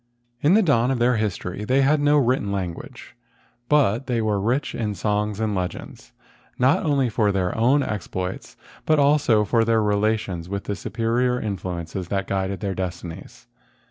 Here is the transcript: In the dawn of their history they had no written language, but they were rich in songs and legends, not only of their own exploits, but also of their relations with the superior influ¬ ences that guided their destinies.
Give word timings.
In 0.41 0.55
the 0.55 0.63
dawn 0.63 0.89
of 0.89 0.97
their 0.97 1.17
history 1.17 1.63
they 1.63 1.83
had 1.83 1.99
no 2.01 2.17
written 2.17 2.51
language, 2.51 3.15
but 3.69 4.07
they 4.07 4.19
were 4.19 4.39
rich 4.41 4.73
in 4.73 4.95
songs 4.95 5.39
and 5.39 5.53
legends, 5.53 6.11
not 6.57 6.83
only 6.83 7.05
of 7.15 7.33
their 7.35 7.55
own 7.55 7.83
exploits, 7.83 8.57
but 8.87 8.97
also 8.97 9.41
of 9.41 9.65
their 9.67 9.83
relations 9.83 10.49
with 10.49 10.63
the 10.63 10.75
superior 10.75 11.39
influ¬ 11.39 11.79
ences 11.83 12.07
that 12.07 12.25
guided 12.25 12.61
their 12.61 12.73
destinies. 12.73 13.45